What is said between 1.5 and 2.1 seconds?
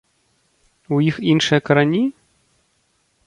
карані?